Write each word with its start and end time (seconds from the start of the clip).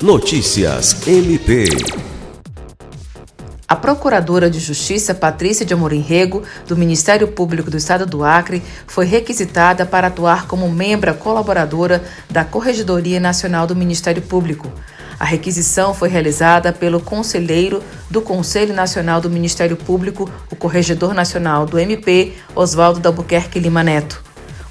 Notícias 0.00 1.08
MP. 1.08 1.64
A 3.66 3.74
Procuradora 3.74 4.48
de 4.48 4.60
Justiça 4.60 5.12
Patrícia 5.12 5.66
de 5.66 5.74
Amorim 5.74 5.98
Rego, 5.98 6.44
do 6.68 6.76
Ministério 6.76 7.26
Público 7.26 7.68
do 7.68 7.76
Estado 7.76 8.06
do 8.06 8.22
Acre, 8.22 8.62
foi 8.86 9.06
requisitada 9.06 9.84
para 9.84 10.06
atuar 10.06 10.46
como 10.46 10.70
membra 10.70 11.12
colaboradora 11.12 12.00
da 12.30 12.44
Corregedoria 12.44 13.18
Nacional 13.18 13.66
do 13.66 13.74
Ministério 13.74 14.22
Público. 14.22 14.70
A 15.18 15.24
requisição 15.24 15.92
foi 15.92 16.08
realizada 16.08 16.72
pelo 16.72 17.00
conselheiro 17.00 17.82
do 18.08 18.22
Conselho 18.22 18.72
Nacional 18.72 19.20
do 19.20 19.28
Ministério 19.28 19.76
Público, 19.76 20.30
o 20.48 20.54
Corregedor 20.54 21.12
Nacional 21.12 21.66
do 21.66 21.76
MP, 21.76 22.34
Oswaldo 22.54 23.00
Dalbuquerque 23.00 23.58
Lima 23.58 23.82
Neto. 23.82 24.27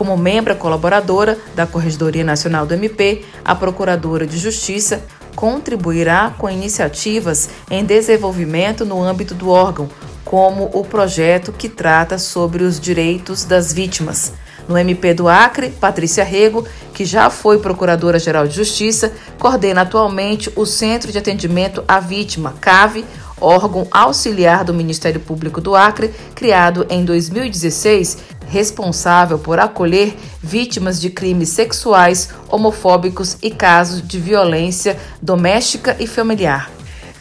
Como 0.00 0.16
membra 0.16 0.54
colaboradora 0.54 1.36
da 1.54 1.66
Corregedoria 1.66 2.24
Nacional 2.24 2.64
do 2.64 2.72
MP, 2.72 3.22
a 3.44 3.54
Procuradora 3.54 4.26
de 4.26 4.38
Justiça 4.38 5.02
contribuirá 5.36 6.34
com 6.38 6.48
iniciativas 6.48 7.50
em 7.70 7.84
desenvolvimento 7.84 8.86
no 8.86 9.02
âmbito 9.02 9.34
do 9.34 9.50
órgão, 9.50 9.90
como 10.24 10.70
o 10.72 10.86
projeto 10.86 11.52
que 11.52 11.68
trata 11.68 12.16
sobre 12.16 12.64
os 12.64 12.80
direitos 12.80 13.44
das 13.44 13.74
vítimas. 13.74 14.32
No 14.66 14.78
MP 14.78 15.12
do 15.12 15.28
Acre, 15.28 15.68
Patrícia 15.68 16.24
Rego, 16.24 16.66
que 16.94 17.04
já 17.04 17.28
foi 17.28 17.58
Procuradora-Geral 17.58 18.48
de 18.48 18.56
Justiça, 18.56 19.12
coordena 19.38 19.82
atualmente 19.82 20.50
o 20.56 20.64
Centro 20.64 21.12
de 21.12 21.18
Atendimento 21.18 21.84
à 21.86 22.00
Vítima, 22.00 22.54
CAVE, 22.58 23.04
órgão 23.40 23.86
auxiliar 23.90 24.64
do 24.64 24.74
Ministério 24.74 25.20
Público 25.20 25.60
do 25.60 25.74
Acre, 25.74 26.12
criado 26.34 26.86
em 26.88 27.04
2016, 27.04 28.18
responsável 28.48 29.38
por 29.38 29.58
acolher 29.58 30.14
vítimas 30.42 31.00
de 31.00 31.10
crimes 31.10 31.50
sexuais, 31.50 32.30
homofóbicos 32.48 33.36
e 33.42 33.50
casos 33.50 34.06
de 34.06 34.18
violência 34.18 34.98
doméstica 35.22 35.96
e 35.98 36.06
familiar. 36.06 36.70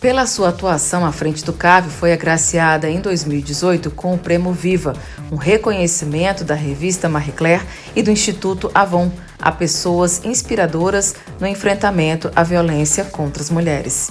Pela 0.00 0.26
sua 0.26 0.50
atuação 0.50 1.04
à 1.04 1.10
frente 1.10 1.44
do 1.44 1.52
CAV, 1.52 1.90
foi 1.90 2.12
agraciada 2.12 2.88
em 2.88 3.00
2018 3.00 3.90
com 3.90 4.14
o 4.14 4.18
Prêmio 4.18 4.52
Viva, 4.52 4.94
um 5.32 5.36
reconhecimento 5.36 6.44
da 6.44 6.54
revista 6.54 7.08
Marie 7.08 7.32
Claire 7.32 7.64
e 7.94 8.02
do 8.02 8.10
Instituto 8.10 8.70
Avon 8.74 9.10
a 9.40 9.50
pessoas 9.50 10.24
inspiradoras 10.24 11.14
no 11.40 11.46
enfrentamento 11.46 12.30
à 12.36 12.42
violência 12.42 13.04
contra 13.04 13.42
as 13.42 13.50
mulheres. 13.50 14.10